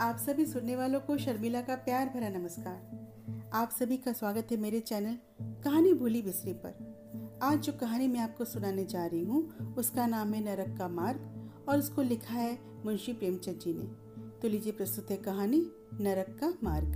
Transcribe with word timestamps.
आप 0.00 0.16
सभी 0.16 0.44
सुनने 0.46 0.76
वालों 0.76 1.00
को 1.00 1.16
शर्मिला 1.18 1.60
का 1.60 1.74
प्यार 1.74 2.08
भरा 2.08 2.28
नमस्कार। 2.28 3.50
आप 3.52 3.70
सभी 3.70 3.96
का 3.96 4.12
स्वागत 4.12 4.48
है 4.50 4.56
मेरे 4.56 4.80
चैनल 4.80 5.18
कहानी 5.64 5.92
भूली 5.94 6.22
बिसरी 6.22 6.52
पर। 6.52 7.38
आज 7.42 7.58
जो 7.58 7.72
कहानी 7.72 8.08
मैं 8.08 8.20
आपको 8.20 8.44
सुनाने 8.44 8.84
जा 8.84 9.06
रही 9.06 9.24
हूँ, 9.24 9.74
उसका 9.74 10.06
नाम 10.06 10.34
है 10.34 10.44
नरक 10.44 10.78
का 10.78 10.88
मार्ग 10.88 11.50
और 11.68 11.78
उसको 11.78 12.02
लिखा 12.02 12.34
है 12.34 12.58
मुंशी 12.84 13.12
प्रेमचंद 13.12 13.58
जी 13.58 13.74
ने। 13.74 13.84
तो 14.40 14.48
लीजिए 14.48 14.72
प्रस्तुत 14.72 15.10
है 15.10 15.16
कहानी 15.16 15.60
नरक 16.00 16.36
का 16.40 16.52
मार्ग। 16.62 16.90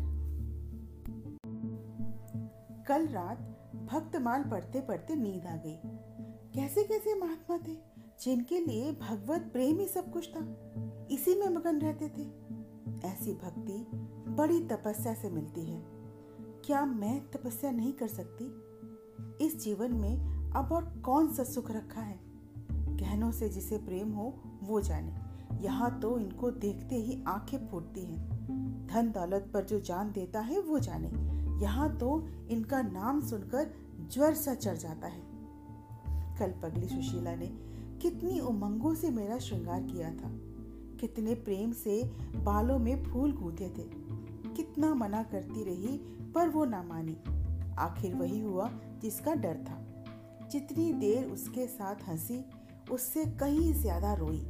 कल 2.88 3.06
रात 3.06 3.38
भक्तमाल 3.92 4.44
पढ़ते 4.44 4.80
पढ़ते 4.80 5.14
नींद 5.14 5.46
आ 5.46 5.56
गई। 5.56 5.78
कैसे 6.54 6.84
कैसे 6.84 7.14
महात्मा 7.14 7.58
थे, 7.58 7.76
जिनके 8.20 8.60
लिए 8.60 8.92
भगवत 8.92 9.50
प्रेम 9.52 9.78
ही 9.78 9.88
सब 9.88 10.12
कुछ 10.12 10.28
था। 10.28 10.46
इसी 11.10 11.34
में 11.34 11.48
मगन 11.48 11.78
रहते 11.78 12.08
थे। 12.08 12.47
ऐसी 13.04 13.32
भक्ति 13.32 13.86
बड़ी 14.30 14.64
तपस्या 14.64 15.14
से 15.14 15.30
मिलती 15.30 15.64
है। 15.64 15.84
क्या 16.64 16.86
मैं 16.86 17.30
तपस्या 17.30 17.70
नहीं 17.70 17.92
कर 17.92 18.08
सकती? 18.08 18.44
इस 19.46 19.64
जीवन 19.64 19.92
में 19.92 20.38
अब 20.52 20.72
और 20.72 20.84
कौन 21.04 21.32
सा 21.32 21.44
सुख 21.44 21.70
रखा 21.70 22.00
है? 22.00 22.20
गहनों 22.72 23.30
से 23.30 23.48
जिसे 23.48 23.78
प्रेम 23.78 24.12
हो, 24.12 24.34
वो 24.62 24.80
जाने। 24.80 25.14
यहाँ 25.64 26.00
तो 26.00 26.18
इनको 26.18 26.50
देखते 26.50 26.96
ही 26.96 27.24
आँखें 27.28 27.68
फूटती 27.68 28.00
हैं। 28.00 28.28
धन 28.86 29.12
दौलत 29.12 29.50
पर 29.54 29.64
जो 29.64 29.80
जान 29.80 30.12
देता 30.12 30.40
है, 30.40 30.60
वो 30.60 30.78
जाने। 30.78 31.08
यहाँ 31.64 31.96
तो 31.96 32.28
इनका 32.50 32.82
नाम 32.82 33.20
सुनकर 33.20 33.74
ज्वर 34.12 34.34
सा 34.34 34.54
चढ़ 34.54 34.76
जाता 34.76 35.06
है। 35.06 35.22
कल 36.38 36.50
पगली 36.62 36.88
सुशीला 36.88 37.34
ने 37.34 37.46
कितनी 38.02 38.40
उमंगों 38.40 38.94
से 38.94 39.10
मेरा 39.10 39.38
श्रृंगार 39.38 39.82
किया 39.82 40.10
था। 40.10 40.47
कितने 41.00 41.34
प्रेम 41.34 41.72
से 41.72 42.02
बालों 42.36 42.78
में 42.78 43.02
फूल 43.04 43.32
गूंथे 43.32 43.68
थे। 43.68 43.84
कितना 44.54 44.94
मना 44.94 45.22
करती 45.22 45.64
रही, 45.64 45.96
पर 46.34 46.48
वो 46.48 46.64
ना 46.64 46.82
मानी। 46.82 47.16
आखिर 47.78 48.14
वही 48.14 48.40
हुआ 48.40 48.70
जिसका 49.02 49.34
डर 49.34 49.56
था। 49.64 49.84
जितनी 50.52 50.92
देर 50.92 51.24
उसके 51.24 51.66
साथ 51.66 52.08
हँसी, 52.08 52.44
उससे 52.90 53.24
कहीं 53.40 53.72
ज़्यादा 53.72 54.14
रोई। 54.14 54.44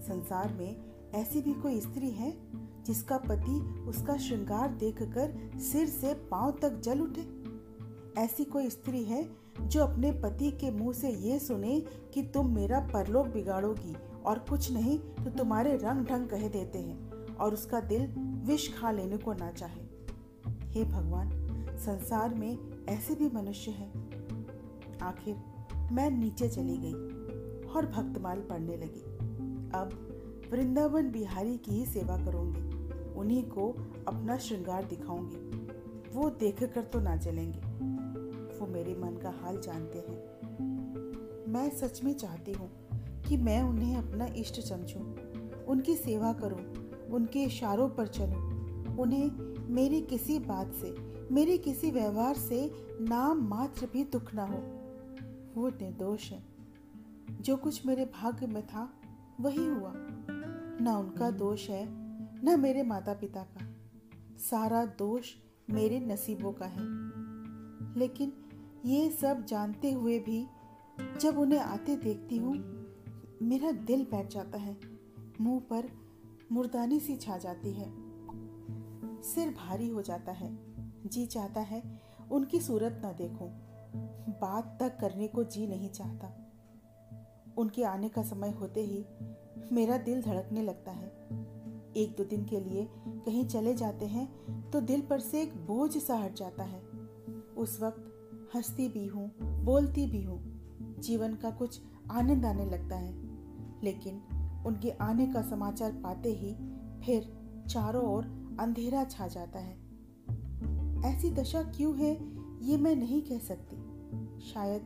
संसार 0.00 0.52
में 0.54 0.76
ऐसी 1.14 1.40
भी 1.40 1.52
कोई 1.52 1.80
स्त्री 1.80 2.10
है 2.10 2.32
जिसका 2.84 3.16
पति 3.18 3.60
उसका 3.88 4.16
श्रृंगार 4.16 4.74
देखकर 4.74 5.58
सिर 5.60 5.86
से 5.86 6.14
पाँव 6.30 6.50
तक 6.62 6.80
जल 6.80 7.00
उठे? 7.00 7.26
ऐसी 8.20 8.44
कोई 8.44 8.68
स्त्री 8.70 9.02
है 9.04 9.28
जो 9.60 9.84
अपने 9.84 10.10
पति 10.12 10.50
के 10.50 10.70
मुँह 10.70 10.92
से 10.92 11.10
ये 11.10 11.38
सुने 11.38 11.80
कि 12.14 12.22
तुम 12.22 12.54
मेरा 12.54 12.80
परलोक 12.92 13.26
बिगाड़ोगी 13.26 13.94
और 14.26 14.38
कुछ 14.38 14.72
नहीं 14.72 14.98
तो 14.98 15.30
तुम्हारे 15.30 15.76
रंग 15.76 16.06
ढंग 16.06 16.28
कह 16.28 16.48
देते 16.48 16.78
हैं 16.78 17.34
और 17.34 17.52
उसका 17.52 17.80
दिल 17.80 18.06
विष 18.46 18.78
खा 18.78 18.90
लेने 18.90 19.16
को 19.16 19.32
ना 19.32 19.50
चाहे। 19.50 19.80
हे 20.70 20.84
भगवान, 20.84 21.30
संसार 21.78 22.34
में 22.34 22.58
ऐसे 22.88 23.14
भी 23.14 23.28
मनुष्य 23.28 23.70
हैं। 23.70 23.92
आखिर 24.98 25.36
मैं 25.92 26.10
नीचे 26.10 26.48
चली 26.48 26.76
गई 26.76 26.92
और 27.70 27.86
भक्तमाल 27.86 28.40
पढ़ने 28.40 28.76
लगी। 28.76 29.02
अब 29.74 30.10
वृंदावन 30.52 31.10
बिहारी 31.10 31.56
की 31.56 31.72
ही 31.72 31.86
सेवा 31.86 32.16
करूँगी। 32.16 32.60
उन्हीं 33.20 33.42
को 33.42 33.70
अपना 34.08 34.38
श्रृंगार 34.38 34.84
दिखाऊँगी। 34.84 35.36
वो 36.14 36.30
देख 36.30 36.62
कर 36.64 36.82
तो 36.82 37.00
ना 37.00 37.16
चलेंगे 37.16 37.58
वो 38.58 38.66
मेरे 38.66 38.94
मन 38.94 39.16
का 39.22 39.30
हाल 39.42 39.60
जानते 39.60 39.98
हैं। 39.98 41.52
मैं 41.52 41.70
सच 41.70 42.04
में 42.04 42.14
चाहती 42.14 42.52
हूँ 42.52 42.83
कि 43.28 43.36
मैं 43.36 43.62
उन्हें 43.62 43.96
अपना 43.96 44.26
इष्ट 44.26 44.60
समझूं, 44.60 45.14
उनकी 45.64 45.96
सेवा 45.96 46.32
करूँ, 46.32 46.74
उनके 47.06 47.42
इशारों 47.42 47.88
पर 47.88 48.06
चलूँ, 48.06 48.54
उन्हें 48.96 49.54
मेरी 49.74 50.00
किसी 50.00 50.38
बात 50.38 50.74
से 50.74 51.14
मेरे 51.32 51.58
किसी 51.58 51.90
व्यवहार 51.90 52.34
से 52.34 52.70
नाम 53.00 53.38
मात्र 53.48 53.88
भी 53.92 54.04
दुख 54.04 54.34
ना 54.34 54.44
हो। 54.44 54.58
वो 55.60 55.68
निर्दोष 55.68 56.30
है। 56.32 56.44
जो 57.40 57.56
कुछ 57.56 57.86
मेरे 57.86 58.04
भाग्य 58.04 58.46
में 58.46 58.66
था 58.66 59.00
वही 59.40 59.66
हुआ। 59.66 59.92
न 60.80 60.96
उनका 60.98 61.30
दोष 61.30 61.70
है 61.70 61.86
न 62.44 62.60
मेरे 62.60 62.82
माता 62.82 63.14
पिता 63.14 63.42
का। 63.42 63.66
सारा 64.38 64.84
दोष 64.84 65.34
मेरे 65.70 66.00
नसीबों 66.00 66.52
का 66.52 66.66
है। 66.66 66.82
लेकिन 67.98 68.32
ये 68.84 69.10
सब 69.10 69.44
जानते 69.44 69.92
हुए 69.92 70.18
भी 70.18 70.46
जब 71.20 71.38
उन्हें 71.38 71.60
आते 71.60 71.96
देखती 71.96 72.36
हूँ 72.36 72.83
मेरा 73.42 73.70
दिल 73.72 74.02
बैठ 74.04 74.30
जाता 74.30 74.58
है। 74.58 74.76
मुँह 75.40 75.60
पर 75.60 75.88
मुर्दानी 76.52 77.00
सी 77.00 77.16
छा 77.16 77.38
जाती 77.38 77.72
है। 77.72 77.92
सिर 79.22 79.50
भारी 79.50 79.88
हो 79.88 80.02
जाता 80.02 80.32
है। 80.32 80.50
जी 81.06 81.26
चाहता 81.26 81.60
है 81.60 81.82
उनकी 82.30 82.60
सूरत 82.60 83.00
ना 83.02 83.12
देखूँ। 83.12 83.48
बात 84.40 84.76
तक 84.80 84.96
करने 85.00 85.28
को 85.28 85.44
जी 85.44 85.66
नहीं 85.66 85.90
चाहता। 85.90 86.32
उनके 87.58 87.84
आने 87.84 88.08
का 88.08 88.22
समय 88.22 88.50
होते 88.50 88.84
ही 88.84 89.04
मेरा 89.72 89.98
दिल 89.98 90.22
धड़कने 90.22 90.62
लगता 90.62 90.92
है। 90.92 91.08
एक 91.96 92.14
दो 92.18 92.24
दिन 92.24 92.44
के 92.44 92.60
लिए 92.60 92.88
कहीं 93.00 93.46
चले 93.46 93.74
जाते 93.74 94.06
हैं 94.06 94.70
तो 94.70 94.80
दिल 94.80 95.00
पर 95.00 95.20
से 95.20 95.42
एक 95.42 95.56
बोझ 95.56 95.96
सा 95.98 96.16
हट 96.16 96.34
जाता 96.34 96.64
है। 96.64 96.80
उस 97.56 97.80
वक्त 97.80 98.10
हंसती 98.54 98.88
भी 98.88 99.06
हूँ, 99.06 99.30
बोलती 99.64 100.06
भी 100.06 100.22
हूँ। 100.22 100.42
जीवन 100.98 101.34
का 101.34 101.50
कुछ 101.50 101.80
आनंद 102.10 102.44
आने 102.44 102.66
लगता 102.66 102.96
है। 102.96 103.23
लेकिन 103.84 104.20
उनके 104.66 104.90
आने 104.90 105.26
का 105.26 105.42
समाचार 105.42 105.92
पाते 105.92 106.32
ही 106.32 106.54
फिर 107.04 107.32
चारों 107.68 108.04
ओर 108.04 108.24
अंधेरा 108.60 109.04
छा 109.04 109.28
जाता 109.28 109.58
है। 109.58 109.76
ऐसी 111.04 111.30
दशा 111.30 111.62
क्यों 111.62 111.96
है, 111.96 112.12
ये 112.62 112.76
मैं 112.76 112.94
नहीं 112.96 113.22
कह 113.22 113.38
सकती। 113.38 113.76
शायद 114.40 114.82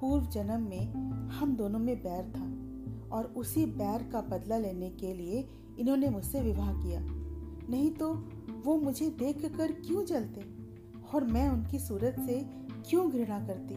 पूर्व 0.00 0.26
जन्म 0.26 0.62
में 0.62 0.92
हम 1.30 1.56
दोनों 1.56 1.78
में 1.78 1.96
बैर 2.02 2.24
था 2.36 2.44
और 3.16 3.24
उसी 3.36 3.66
बैर 3.66 4.02
का 4.02 4.20
बदला 4.20 4.58
लेने 4.58 4.90
के 4.90 5.12
लिए 5.14 5.48
इन्होंने 5.78 6.08
मुझसे 6.08 6.40
विवाह 6.40 6.72
किया। 6.72 7.00
नहीं 7.70 7.90
तो 7.90 8.12
वो 8.64 8.76
मुझे 8.76 9.10
देख 9.10 9.44
कर 9.56 9.72
क्यों 9.72 10.04
जलते 10.04 10.44
और 11.14 11.24
मैं 11.24 11.48
उनकी 11.48 11.78
सूरत 11.78 12.16
से 12.26 12.40
क्यों 12.88 13.10
घृणा 13.10 13.38
करती? 13.46 13.74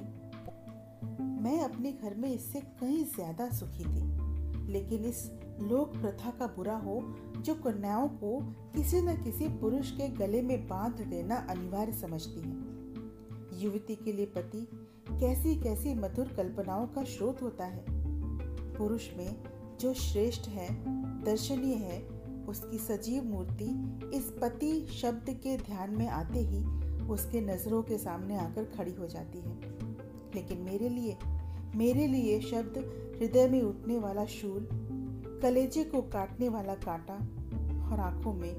मैं 1.43 1.59
अपने 1.61 1.91
घर 1.91 2.15
में 2.15 2.29
इससे 2.29 2.59
कहीं 2.79 3.03
ज़्यादा 3.05 3.49
सुखी 3.49 3.83
थी। 3.83 4.20
लेकिन 4.71 5.05
इस 5.05 5.31
लोक 5.61 5.97
प्रथा 5.97 6.31
का 6.31 6.47
बुरा 6.47 6.75
हो, 6.75 7.15
जो 7.37 7.55
कन्याओं 7.55 8.07
को 8.07 8.39
किसी 8.75 9.01
न 9.01 9.23
किसी 9.23 9.47
पुरुष 9.47 9.91
के 9.91 10.09
गले 10.09 10.41
में 10.41 10.67
बाँध 10.67 11.05
देना 11.07 11.35
अनिवार्य 11.35 11.93
समझती 11.93 12.41
है। 12.41 12.71
युवती 13.61 13.95
के 13.95 14.13
लिए 14.13 14.25
पति 14.25 14.67
कैसी 15.11 15.55
कैसी 15.55 15.93
मधुर 15.93 16.27
कल्पनाओं 16.27 16.87
का 16.87 17.03
स्रोत 17.03 17.41
होता 17.41 17.65
है। 17.65 17.85
पुरुष 18.77 19.17
में 19.17 19.43
जो 19.79 19.93
श्रेष्ठ 19.93 20.49
है, 20.49 20.83
दर्शनीय 21.23 21.75
है, 21.75 22.21
उसकी 22.47 22.77
सजीव 22.77 23.23
मूर्ति 23.23 23.99
इस 24.13 24.33
पति 24.41 24.87
शब्द 24.87 25.29
के 25.29 25.57
ध्यान 25.57 25.97
में 25.97 26.07
आते 26.07 26.39
ही 26.39 26.63
उसके 27.07 27.41
नज़रों 27.41 27.83
के 27.83 27.97
सामने 27.97 28.37
आकर 28.37 28.63
खड़ी 28.63 28.93
हो 28.93 29.07
जाती 29.07 29.39
है। 29.39 29.61
लेकिन 30.35 30.57
मेरे 30.57 30.89
लिए 30.89 31.17
मेरे 31.75 32.07
लिए 32.07 32.41
शब्द 32.41 33.07
हृदय 33.21 33.47
में 33.47 33.61
उठने 33.61 33.97
वाला 33.99 34.25
शूल, 34.25 34.67
कलेजे 35.41 35.83
को 35.83 36.01
काटने 36.01 36.49
वाला 36.49 36.73
कांटा 36.75 37.13
और 37.91 37.99
आँखों 37.99 38.33
में 38.33 38.53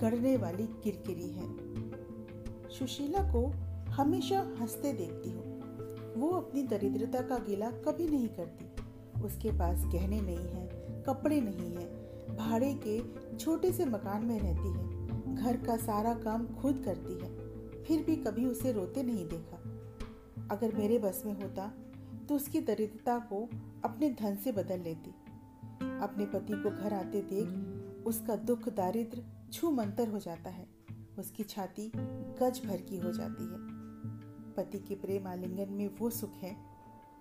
गड़ने 0.00 0.36
वाली 0.36 0.66
किरकिरी 0.84 1.28
है। 1.28 1.46
सुशीला 2.68 3.22
को 3.32 3.46
हमेशा 3.92 4.40
हँसते 4.58 4.92
देखती 4.92 5.30
हूँ। 5.30 5.60
वो 6.14 6.30
अपनी 6.30 6.62
दरिद्रता 6.62 7.20
का 7.20 7.38
गिला 7.38 7.70
कभी 7.70 8.08
नहीं 8.08 8.28
करती। 8.28 9.22
उसके 9.22 9.50
पास 9.50 9.84
गहने 9.84 10.20
नहीं 10.20 10.48
है, 10.48 10.66
कपड़े 11.02 11.40
नहीं 11.40 11.70
है, 11.76 11.86
भाड़े 12.36 12.74
के 12.86 13.00
छोटे 13.36 13.72
से 13.72 13.84
मकान 13.84 14.26
में 14.26 14.38
रहती 14.40 14.68
है। 14.68 15.34
घर 15.34 15.56
का 15.56 15.76
सारा 15.76 16.14
काम 16.14 16.46
खुद 16.46 16.82
करती 16.84 17.12
है, 17.12 17.36
फिर 17.82 18.02
भी 18.02 18.16
कभी 18.16 18.46
उसे 18.46 18.72
रोते 18.72 19.02
नहीं 19.02 19.28
देखा। 19.28 19.56
अगर 20.50 20.74
मेरे 20.74 20.98
बस 20.98 21.22
में 21.26 21.32
होता 21.32 21.72
तो 22.28 22.34
उसकी 22.34 22.60
दरिद्रता 22.60 23.18
को 23.18 23.48
अपने 23.84 24.10
धन 24.10 24.36
से 24.36 24.52
बदल 24.52 24.80
लेती। 24.80 25.10
अपने 26.00 26.26
पति 26.26 26.62
को 26.62 26.70
घर 26.72 26.92
आते 26.92 27.20
देख 27.22 28.06
उसका 28.06 28.36
दुख 28.36 28.68
दारिद्र 28.68 29.24
छू 29.52 29.70
मंतर 29.70 30.08
हो 30.08 30.18
जाता 30.18 30.50
है। 30.50 30.66
उसकी 31.18 31.42
छाती 31.42 31.90
गज 32.40 32.60
भर 32.66 32.80
की 32.80 32.98
हो 32.98 33.12
जाती 33.12 33.44
है। 33.44 33.58
पति 34.56 34.78
के 34.78 34.94
प्रेम 34.94 35.26
आलिंगन 35.28 35.72
में 35.72 35.88
वो 35.98 36.10
सुख 36.10 36.34
है, 36.34 36.56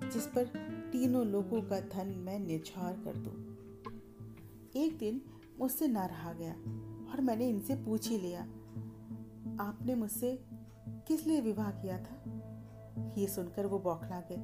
जिस 0.04 0.28
पर 0.28 0.46
तीनों 0.92 1.26
लोगों 1.28 1.62
का 1.62 1.80
धन 1.90 2.08
मैं 2.18 2.40
निछार 2.40 3.02
कर 3.06 3.18
दूँ। 3.18 3.34
एक 4.76 4.98
दिन 4.98 5.22
मुझसे 5.60 5.88
ना 5.88 6.06
रहा 6.06 6.34
गया 6.34 6.54
और 7.12 7.22
मैंने 7.22 7.50
इनसे 7.50 7.76
पूछ 7.76 8.10
ही 8.10 8.18
लिया, 8.18 8.42
आपने 9.62 9.96
मुझसे 9.96 10.38
किस 11.08 11.26
लिए 11.28 11.42
विवाह 11.42 11.72
किया 11.72 11.98
था? 11.98 13.14
ये 13.18 13.28
सुनकर 13.28 13.66
वो 13.66 13.80
बौखला 13.80 14.20
गए, 14.22 14.38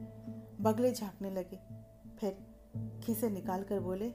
बगले 0.61 0.91
झांकने 0.91 1.29
लगे। 1.31 1.59
फिर 2.19 2.37
खिसे 3.03 3.29
निकाल 3.29 3.63
कर 3.63 3.79
बोले, 3.79 4.09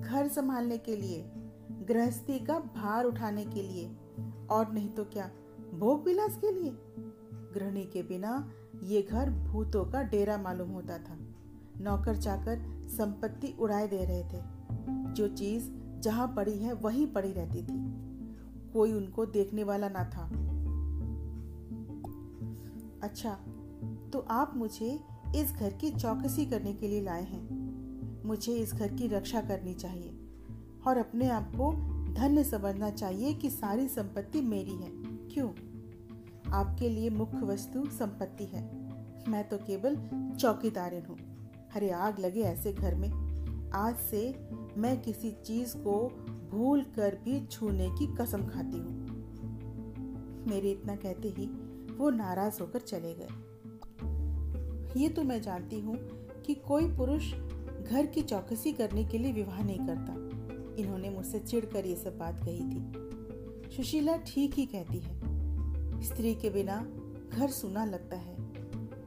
घर 0.00 0.28
संभालने 0.28 0.78
के 0.78 0.96
लिए, 0.96 1.32
गृहस्थी 1.70 2.38
का 2.38 2.58
भार 2.58 3.04
उठाने 3.04 3.44
के 3.44 3.62
लिए, 3.62 3.96
और 4.50 4.72
नहीं 4.72 4.88
तो 4.88 5.04
क्या 5.04 5.30
भोग 5.74 6.04
विलास 6.04 6.36
के 6.36 6.52
लिए? 6.52 6.70
गृहिणी 7.54 7.84
के 7.84 8.02
बिना 8.02 8.50
ये 8.82 9.02
घर 9.02 9.30
भूतों 9.30 9.84
का 9.84 10.02
डेरा 10.02 10.38
मालूम 10.38 10.70
होता 10.70 10.98
था। 10.98 11.18
नौकर 11.80 12.16
चाकर 12.16 12.88
संपत्ति 12.88 13.56
उड़ाए 13.60 13.88
दे 13.88 14.04
रहे 14.04 14.24
थे। 14.24 14.42
जो 15.12 15.28
चीज़ 15.28 15.70
जहाँ 16.00 16.28
पड़ी 16.36 16.58
है, 16.58 16.72
वहीं 16.72 17.06
पड़ी 17.06 17.32
रहती 17.32 17.62
थी। 17.62 18.00
कोई 18.72 18.92
उनको 18.92 19.26
देखने 19.26 19.64
वाला 19.64 19.88
ना 19.88 20.04
था। 20.04 20.26
अच्छा 23.02 23.32
तो 24.12 24.18
आप 24.18 24.52
मुझे 24.56 25.00
इस 25.36 25.52
घर 25.52 25.72
की 25.72 25.90
चौकसी 25.90 26.46
करने 26.46 26.72
के 26.72 26.88
लिए 26.88 27.02
लाए 27.02 27.22
हैं। 27.22 27.70
मुझे 28.26 28.52
इस 28.52 28.74
घर 28.74 28.94
की 28.94 29.06
रक्षा 29.06 29.40
करनी 29.40 29.74
चाहिए 29.74 30.18
और 30.86 30.98
अपने 30.98 31.28
आप 31.28 31.52
को 31.56 31.72
धन्य 32.14 32.44
समझना 32.44 32.90
चाहिए 32.90 33.34
कि 33.34 33.50
सारी 33.50 33.88
संपत्ति 33.88 34.40
मेरी 34.40 34.70
है। 34.70 34.90
क्यों? 35.28 35.50
आपके 36.52 36.88
लिए 36.88 37.10
मुख्य 37.10 37.38
वस्तु 37.38 37.86
संपत्ति 37.86 38.44
है। 38.44 38.90
मैं 39.30 39.48
तो 39.48 39.58
केवल 39.58 39.96
चौकीदारिन 40.40 41.02
हूँ। 41.08 41.18
अरे 41.74 41.90
आग 41.90 42.18
लगे 42.18 42.40
ऐसे 42.40 42.72
घर 42.72 42.94
में। 42.94 43.30
आज 43.70 43.96
से 43.96 44.48
मैं 44.76 45.02
किसी 45.02 45.30
चीज़ 45.30 45.76
को 45.76 46.08
भूल 46.50 46.82
कर 46.82 47.18
भी 47.24 47.46
छूने 47.46 47.88
की 47.88 48.06
कसम 48.16 48.46
खाती 48.46 48.78
हूँ। 48.78 49.00
मेरे 50.48 50.70
इतना 50.70 50.96
कहते 50.96 51.28
ही 51.28 51.46
वो 51.96 52.10
नाराज़ 52.10 52.60
होकर 52.60 52.80
चले 52.80 53.14
गए। 53.14 53.28
ये 54.96 55.08
तो 55.08 55.22
मैं 55.22 55.40
जानती 55.42 55.80
हूँ 55.80 55.96
कि 56.46 56.54
कोई 56.54 56.88
पुरुष 56.88 57.32
घर 57.82 58.06
की 58.06 58.22
चौकसी 58.22 58.72
करने 58.72 59.04
के 59.04 59.18
लिए 59.18 59.32
विवाह 59.32 59.62
नहीं 59.62 59.78
करता। 59.78 60.12
इन्होंने 60.82 61.10
मुझसे 61.10 61.38
चिढ़कर 61.38 61.86
ये 61.86 61.96
सब 61.96 62.18
बात 62.18 62.40
कही 62.44 62.60
थी। 62.60 63.76
सुशीला 63.76 64.16
ठीक 64.16 64.54
ही 64.54 64.66
कहती 64.66 64.98
है। 64.98 66.02
स्त्री 66.02 66.34
के 66.34 66.50
बिना 66.50 66.76
घर 67.32 67.50
सुना 67.50 67.84
लगता 67.84 68.16
है। 68.16 68.36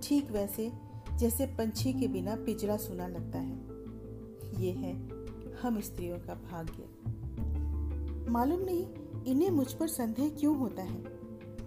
ठीक 0.03 0.31
वैसे 0.31 0.71
जैसे 1.19 1.45
पंछी 1.45 1.93
के 1.93 2.07
बिना 2.07 2.35
पिजरा 2.35 2.77
सुना 2.77 3.07
लगता 3.07 3.39
है। 3.39 4.63
ये 4.63 4.71
है 4.71 4.93
हम 5.61 5.79
स्त्रियों 5.81 6.17
का 6.17 6.33
भाग्य। 6.33 8.31
मालूम 8.31 8.61
नहीं 8.61 8.85
इन्हें 9.23 9.49
मुझ 9.49 9.71
पर 9.73 9.87
संदेह 9.87 10.29
क्यों 10.29 10.57
होता 10.57 10.83
है। 10.83 11.03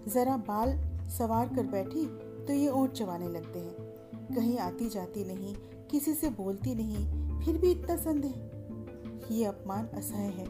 जरा 0.07 0.37
बाल 0.37 0.77
सवार 1.09 1.53
कर 1.55 1.67
बैठी 1.67 2.05
तो 2.45 2.53
ये 2.53 2.69
ओट 2.69 2.93
चबाने 2.93 3.29
लगते 3.29 3.59
हैं। 3.59 3.96
कहीं 4.35 4.57
आती 4.57 4.89
जाती 4.89 5.23
नहीं, 5.23 5.55
किसी 5.91 6.13
से 6.13 6.29
बोलती 6.29 6.75
नहीं, 6.75 7.05
फिर 7.41 7.57
भी 7.57 7.71
इतना 7.71 7.95
संदेह। 7.95 9.33
ये 9.33 9.45
अपमान 9.45 9.85
असह्य 9.87 10.31
है। 10.31 10.47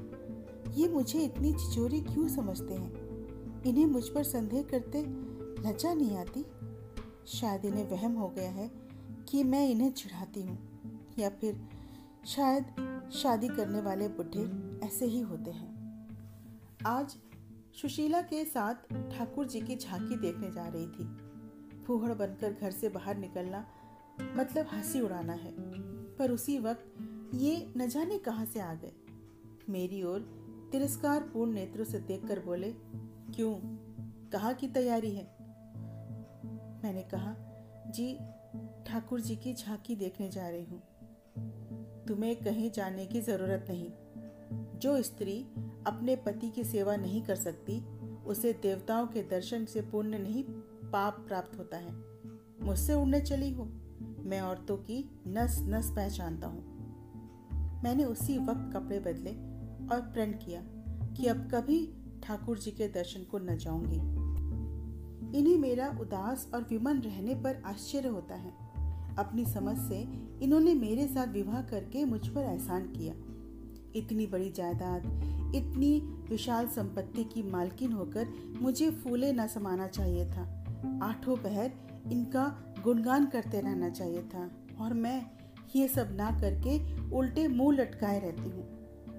ये 0.74 0.88
मुझे 0.90 1.20
इतनी 1.20 1.54
चिचोरी 1.54 2.02
क्यों 2.02 2.28
समझते 2.28 2.74
हैं? 2.74 3.64
इन्हें 3.64 3.86
मुझ 3.86 4.08
पर 4.10 4.24
संदेह 4.24 4.64
करते 4.64 5.02
लज्जा 5.70 5.94
नहीं 5.94 6.18
आती? 6.18 6.46
शायद 7.28 7.66
इन्हें 7.66 7.90
वहम 7.90 8.14
हो 8.14 8.28
गया 8.30 8.50
है 8.50 8.72
कि 9.30 9.44
मैं 9.44 9.70
इन्हें 9.70 9.92
चिढ़ाती 9.92 10.42
हूँ, 10.42 10.58
या 11.20 11.30
फिर 11.30 11.62
शायद 12.26 12.66
शादी 13.14 13.48
करने 13.48 13.82
वाले 13.82 14.08
बुढ़े 14.08 14.88
ऐसे 14.88 15.06
ही 15.06 15.20
होते 15.20 15.52
हैं। 15.52 15.76
आज 16.86 17.16
सुशीला 17.82 18.22
के 18.22 18.46
साथ 18.46 18.94
ठाकुर 19.12 19.48
जी 19.48 19.62
की 19.62 19.76
झांकी 19.76 20.16
देखने 20.16 20.52
जा 20.52 20.68
रही 20.68 20.88
थी। 20.88 21.27
फूहड़ 21.88 22.14
बनकर 22.14 22.54
घर 22.54 22.72
से 22.72 22.90
बाहर 22.90 23.18
निकलना 23.18 23.68
मतलब 24.22 24.66
हँसी 24.68 25.02
उड़ाना 25.02 25.34
है। 25.34 25.54
पर 26.16 26.32
उसी 26.32 26.60
वक्त 26.60 26.94
ये 27.36 27.74
न 27.78 27.88
जाने 27.88 28.18
कहाँ 28.18 28.46
से 28.46 28.60
आ 28.60 28.74
गए। 28.74 28.92
मेरी 29.70 30.04
ओर 30.04 30.20
तिरस्कार 30.72 31.22
पूर्ण 31.22 31.52
नेत्रों 31.52 31.86
से 31.86 32.00
देखकर 32.00 32.40
बोले, 32.40 32.72
क्यों? 33.36 33.56
कहा 34.30 34.54
की 34.54 34.68
तैयारी 34.68 35.12
है? 35.12 35.24
मैंने 36.84 37.04
कहा, 37.04 37.36
जी, 37.88 38.20
ठाकुर 38.86 39.22
जी 39.22 39.36
की 39.36 39.54
झांकी 39.54 39.96
देखने 39.96 40.30
जा 40.30 40.50
रही 40.50 40.66
हूँ। 40.66 40.84
तुम्हें 42.08 42.36
कहीं 42.36 42.72
जाने 42.72 43.06
की 43.06 43.22
ज़रूरत 43.22 43.66
नहीं। 43.70 43.92
जो 44.80 45.02
स्त्री 45.02 45.44
अपने 45.88 46.16
पति 46.16 46.50
की 46.50 46.64
सेवा 46.64 46.96
नहीं 46.96 47.22
कर 47.22 47.36
सकती, 47.36 47.98
उसे 48.26 48.54
देवताओं 48.54 49.08
के 49.08 49.24
दर्शन 49.24 49.66
से 49.66 49.82
पुण्य 49.82 50.18
नहीं 50.18 50.44
पाप 50.94 51.26
प्राप्त 51.28 51.58
होता 51.60 51.78
है। 51.78 51.94
मुझसे 52.62 52.94
उड़ने 52.94 53.22
चली 53.22 53.52
हो, 53.54 53.64
मैं 54.24 54.42
औरतों 54.42 54.78
की 54.78 55.10
नस 55.28 55.58
नस 55.62 55.92
पहचानता 55.92 56.48
हूँ। 56.48 56.78
मैंने 57.84 58.06
उसी 58.06 58.38
वक्त 58.38 58.70
कपड़े 58.74 59.00
बदले 59.00 59.32
और 59.96 60.02
प्रण 60.02 60.32
किया 60.32 60.62
कि 61.14 61.28
अब 61.28 61.38
कभी 61.52 61.94
ठाकुर 62.24 62.60
जी 62.60 62.72
के 62.72 62.88
दर्शन 62.88 63.24
को 63.24 63.40
न 63.40 63.58
जाऊँगी। 63.58 63.98
इन्हें 65.38 65.58
मेरा 65.58 65.98
उदास 66.02 66.52
और 66.54 66.62
विमन 66.62 66.98
रहने 66.98 67.36
पर 67.36 67.62
आश्चर्य 67.66 68.08
होता 68.08 68.36
है। 68.36 68.52
अपनी 69.18 69.46
समझ 69.46 69.78
से 69.78 70.02
इन्होंने 70.42 70.74
मेरे 70.74 71.08
साथ 71.08 71.28
विवाह 71.28 71.62
करके 71.62 72.06
मुझ 72.06 72.28
पर 72.28 72.42
एहसान 72.42 72.84
किया। 72.84 73.14
इतनी 73.96 74.28
बड़ी 74.28 74.52
जायदाद, 74.52 75.06
इतनी 75.56 76.00
विशाल 76.30 76.68
संपत्ति 76.68 77.24
की 77.24 77.44
मालकिन 77.44 77.92
होकर 77.92 78.28
मुझे 78.62 78.92
फूले 78.92 79.34
न 79.34 79.48
समाना 79.48 79.88
चाहिए 79.88 80.26
था। 80.26 80.57
आठों 81.04 81.38
पहर 81.38 81.72
इनका 82.12 82.74
गुणगान 82.84 83.26
करते 83.26 83.60
रहना 83.60 83.90
चाहिए 83.90 84.22
था 84.22 84.52
और 84.82 84.94
मैं 84.94 85.26
ये 85.76 85.88
सब 85.88 86.16
ना 86.16 86.32
करके 86.42 86.80
उल्टे 87.16 87.48
मुँह 87.48 87.78
लटकाए 87.78 88.20
रहती 88.20 88.50
हूँ। 88.50 88.68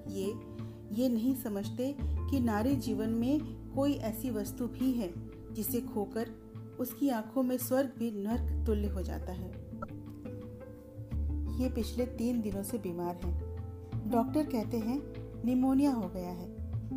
ये 0.09 0.59
ये 1.03 1.09
नहीं 1.09 1.35
समझते 1.35 1.97
कि 2.01 2.41
नारी 2.41 2.77
जीवन 2.77 3.09
में 3.09 3.41
कोई 3.75 3.93
ऐसी 3.93 4.31
वस्तु 4.31 4.67
भी 4.67 4.93
है 4.93 5.13
जिसे 5.55 5.81
खोकर 5.81 6.31
उसकी 6.81 7.09
आँखों 7.09 7.43
में 7.43 7.59
स्वर्ग 7.59 7.93
भी 7.99 8.11
नर्क 8.11 8.67
तुल्य 8.67 8.89
हो 8.89 9.03
जाता 9.03 9.33
है। 9.33 9.51
ये 11.61 11.69
पिछले 11.69 12.07
तीन 12.07 12.41
दिनों 12.41 12.63
से 12.63 12.79
बीमार 12.79 13.15
है। 13.15 14.11
डॉक्टर 14.11 14.43
कहते 14.43 14.79
हैं, 14.79 15.03
निमोनिया 15.45 15.93
हो 15.93 16.09
गया 16.09 16.31
है, 16.31 16.49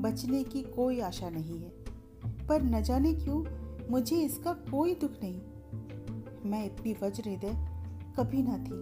बचने 0.01 0.44
की 0.44 0.62
कोई 0.62 1.00
आशा 1.00 1.29
नहीं 1.29 1.59
है। 1.59 1.71
पर 2.47 2.62
न 2.62 2.81
जाने 2.83 3.13
क्यों 3.13 3.44
मुझे 3.92 4.16
इसका 4.16 4.54
कोई 4.54 4.94
दुख 4.96 5.12
नहीं। 5.24 6.50
मैं 6.50 6.66
इतनी 6.66 6.94
वज्र 6.94 7.30
हृदय 7.30 7.56
कभी 8.18 8.42
ना 8.42 8.58
थी। 8.58 8.76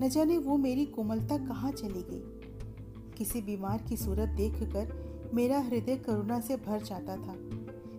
न 0.00 0.08
जाने 0.08 0.38
वो 0.38 0.56
मेरी 0.56 0.84
कोमलता 0.86 1.38
कहाँ 1.38 1.72
चली 1.72 2.02
गई। 2.02 2.22
किसी 3.18 3.40
बीमार 3.40 3.82
की 3.88 3.96
सूरत 3.96 4.28
देखकर 4.28 5.30
मेरा 5.34 5.58
हृदय 5.58 5.96
करुणा 5.96 6.40
से 6.40 6.56
भर 6.56 6.82
जाता 6.82 7.16
था। 7.16 7.36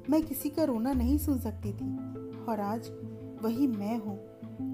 मैं 0.09 0.21
किसी 0.21 0.49
का 0.49 0.63
रोना 0.63 0.93
नहीं 0.93 1.17
सुन 1.17 1.39
सकती 1.39 1.73
थी। 1.73 1.87
और 2.45 2.59
आज 2.59 2.89
वही 3.43 3.67
मैं 3.67 3.97
हूँ 3.97 4.17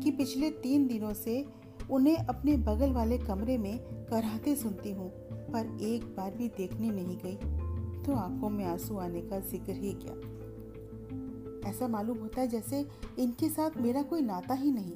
कि 0.02 0.12
पिछले 0.12 0.50
तीन 0.50 0.88
दिनों 0.88 1.14
से 1.14 1.46
उन्हें 1.92 2.18
अपने 2.18 2.58
बगल 2.58 2.92
वाले 2.92 3.18
कमरे 3.18 3.58
में 3.58 3.80
कराहते 4.06 4.56
सुनती 4.56 4.92
हूँ, 4.92 5.10
पर 5.52 5.78
एक 5.82 6.04
बार 6.04 6.32
भी 6.32 6.48
देखने 6.48 6.90
नहीं 6.92 7.18
गई। 7.18 7.36
तो 8.04 8.14
आँखों 8.14 8.50
में 8.50 8.66
आँसू 8.66 8.98
आने 8.98 9.22
का 9.22 9.40
ज़िक्र 9.40 9.74
ही 9.74 9.94
क्या? 9.94 10.16
ऐसा 11.66 11.88
मालूम 11.88 12.18
होता 12.18 12.42
है 12.42 12.48
जैसे 12.48 12.90
इनके 13.20 13.50
साथ 13.50 13.78
मेरा 13.78 14.02
कोई 14.02 14.22
नाता 14.22 14.54
ही 14.54 14.72
नहीं। 14.72 14.94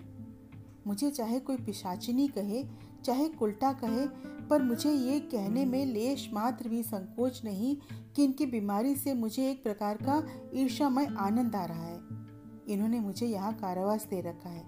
मुझे 0.87 1.11
चाहे 1.11 1.39
कोई 1.39 1.57
पिशाचिनी 1.57 2.27
कहे, 2.27 2.63
चाहे 3.03 3.29
उल्टा 3.41 3.73
कहे, 3.73 4.07
पर 4.47 4.61
मुझे 4.61 4.91
ये 4.91 5.19
कहने 5.19 5.65
में 5.65 5.85
लेश 5.85 6.29
मात्र 6.33 6.69
भी 6.69 6.83
संकोच 6.83 7.41
नहीं 7.45 7.77
कि 8.15 8.23
इनकी 8.23 8.45
बीमारी 8.45 8.95
से 8.95 9.13
मुझे 9.13 9.51
एक 9.51 9.63
प्रकार 9.63 9.97
का 9.97 10.23
ईर्षामय 10.53 11.05
आनंद 11.17 11.55
आ 11.55 11.65
रहा 11.65 11.83
है। 11.83 11.99
इन्होंने 12.69 12.99
मुझे 12.99 13.25
यहाँ 13.25 13.53
कारावास 13.53 14.07
दे 14.09 14.21
रखा 14.21 14.49
है। 14.49 14.65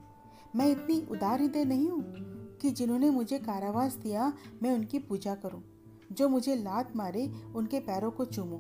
मैं 0.55 0.67
इतनी 0.67 1.07
उदार 1.11 1.41
हृदय 1.41 1.65
नहीं 1.65 1.89
हूँ 1.89 2.03
कि 2.61 2.71
जिन्होंने 2.71 3.09
मुझे 3.09 3.39
कारावास 3.39 3.95
दिया, 3.95 4.33
मैं 4.63 4.71
उनकी 4.71 4.99
पूजा 4.99 5.35
करूँ। 5.35 5.63
जो 6.11 6.29
मुझे 6.29 6.55
लात 6.55 6.95
मारे, 6.95 7.31
उनके 7.55 7.79
पैरों 7.79 8.11
को 8.11 8.25
चूमूं। 8.25 8.59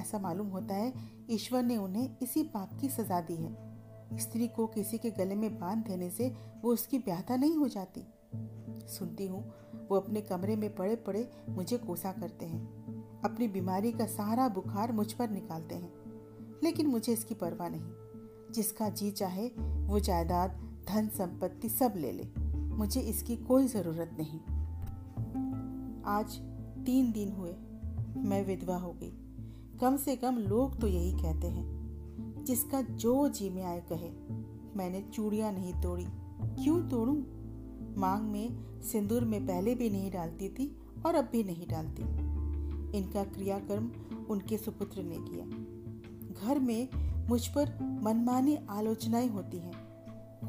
ऐसा 0.00 0.18
मालूम 0.18 0.46
होता 0.46 0.74
है 0.74 0.92
ईश्वर 1.30 1.62
ने 1.62 1.76
उन्हें 1.76 2.16
इसी 2.22 2.42
पाप 2.42 2.80
की 2.80 2.88
सजा 2.88 3.20
दी 3.20 3.36
है। 3.36 3.70
स्त्री 4.18 4.48
को 4.48 4.66
किसी 4.66 4.98
के 4.98 5.10
गले 5.10 5.34
में 5.34 5.58
बाँध 5.58 5.84
देने 5.84 6.10
से 6.10 6.34
वो 6.62 6.72
उसकी 6.72 6.98
ब्याहता 6.98 7.36
नहीं 7.36 7.56
हो 7.56 7.68
जाती। 7.68 8.04
सुनती 8.88 9.26
हूँ, 9.26 9.52
वो 9.90 9.96
अपने 9.96 10.20
कमरे 10.20 10.56
में 10.56 10.74
पड़े 10.74 10.96
पड़े 10.96 11.30
मुझे 11.48 11.78
कोसा 11.78 12.12
करते 12.12 12.46
हैं। 12.46 12.80
अपनी 13.24 13.48
बीमारी 13.48 13.92
का 13.92 14.06
सारा 14.06 14.48
बुखार 14.48 14.92
मुझ 14.92 15.12
पर 15.12 15.30
निकालते 15.30 15.74
हैं। 15.74 15.92
लेकिन 16.64 16.86
मुझे 16.86 17.12
इसकी 17.12 17.34
परवाह 17.34 17.68
नहीं। 17.68 17.92
जिसका 18.52 18.88
जी 18.88 19.10
चाहे, 19.10 19.48
वो 19.58 20.00
जायदाद, 20.00 20.50
धन 20.88 21.08
संपत्ति 21.08 21.68
सब 21.68 21.92
ले 21.96 22.12
ले। 22.12 22.40
मुझे 22.54 23.00
इसकी 23.00 23.36
कोई 23.36 23.66
ज़रूरत 23.66 24.16
नहीं। 24.20 24.40
आज 26.02 26.36
तीन 26.86 27.12
दिन 27.12 27.32
हुए, 27.32 27.52
मैं 28.16 28.46
विधवा 28.46 28.76
हो 28.76 28.92
गई। 28.92 29.19
कम 29.80 29.96
से 29.96 30.16
कम 30.16 30.38
लोग 30.38 30.80
तो 30.80 30.86
यही 30.86 31.12
कहते 31.12 31.46
हैं, 31.46 32.44
जिसका 32.44 32.80
जो 32.80 33.28
जी 33.28 33.50
में 33.50 33.64
आए 33.64 33.80
कहे, 33.92 34.10
मैंने 34.76 35.00
चूड़ियाँ 35.14 35.52
नहीं 35.52 35.74
तोड़ी। 35.74 36.04
क्यों 36.64 36.88
तोड़ू? 36.88 37.12
मांग 38.00 38.22
में 38.22 38.80
सिंदूर 38.82 39.24
में 39.24 39.46
पहले 39.46 39.74
भी 39.74 39.90
नहीं 39.90 40.10
डालती 40.10 40.48
थी 40.48 40.76
और 41.06 41.14
अब 41.14 41.28
भी 41.32 41.44
नहीं 41.44 41.66
डालती। 41.68 42.02
इनका 42.98 43.24
क्रियाकर्म 43.24 43.90
उनके 44.30 44.58
सुपुत्र 44.58 45.02
ने 45.02 45.16
किया। 45.18 45.46
घर 46.44 46.58
में 46.58 46.88
मुझ 47.28 47.46
पर 47.46 48.00
मनमानी 48.02 48.58
आलोचनाएँ 48.70 49.28
होती 49.28 49.58
हैं। 49.58 49.72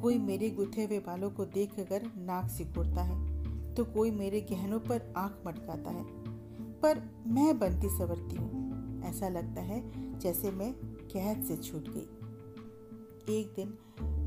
कोई 0.02 0.18
मेरे 0.18 0.50
गुथे 0.50 0.84
हुए 0.86 1.00
बालों 1.00 1.32
को 1.32 1.46
देखकर 1.46 2.02
नाक 2.18 2.50
सिकोड़ता 2.50 3.02
है 3.02 3.20
तो 3.74 3.86
कोई 3.86 4.12
मेरे 4.12 4.42
गहनों 4.42 4.80
पर 4.80 5.14
आँख 5.18 5.44
मटकाता 5.48 5.92
है। 5.92 6.04
पर 6.82 7.10
मैं 7.28 7.60
बनती 7.60 7.90
सवरती 7.90 8.36
हूँ। 8.36 8.61
ऐसा 9.03 9.29
लगता 9.29 9.62
है 9.62 9.91
जैसे 10.20 10.51
मैं 10.51 10.74
कैद 10.84 11.43
से 11.43 11.58
छूट 11.58 11.84
गई। 11.88 12.08
एक 13.39 13.53
दिन 13.55 13.77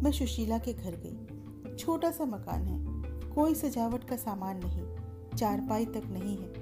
मैं 0.02 0.12
सुशीला 0.12 0.58
के 0.58 0.72
घर 0.72 0.96
गई। 0.96 1.34
छोटा 1.76 2.10
सा 2.10 2.24
मकान 2.24 2.62
है। 2.62 2.84
कोई 3.30 3.54
सजावट 3.54 4.04
का 4.04 4.16
सामान 4.16 4.60
नहीं। 4.64 4.96
चारपाई 5.36 5.86
तक 5.86 6.02
नहीं 6.06 6.36
है। 6.36 6.52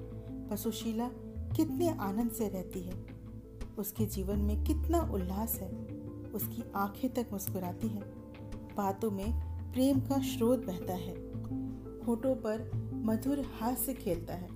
पर 0.48 0.56
सुशीला 0.56 1.08
कितने 1.56 1.88
आनंद 1.88 2.30
से 2.30 2.48
रहती 2.48 2.80
है। 2.80 3.06
उसके 3.78 4.06
जीवन 4.06 4.38
में 4.38 4.64
कितना 4.64 5.00
उल्लास 5.00 5.54
है। 5.54 5.70
उसकी 6.34 6.64
आँखें 6.76 7.14
तक 7.14 7.26
मुस्कुराती 7.32 7.88
हैं। 7.88 8.04
बातों 8.76 9.10
में 9.10 9.52
प्रेम 9.72 10.00
का 10.00 10.18
स्रोत 10.18 10.66
बहता 10.66 10.94
है। 10.94 11.14
होठों 12.04 12.34
पर 12.34 12.70
मधुर 12.94 13.40
हास्य 13.40 13.94
खेलता 13.94 14.34
है। 14.34 14.48